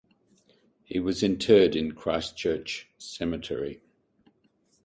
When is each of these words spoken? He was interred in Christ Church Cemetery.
He 0.83 0.99
was 0.99 1.21
interred 1.21 1.75
in 1.75 1.91
Christ 1.91 2.35
Church 2.35 2.87
Cemetery. 2.97 3.83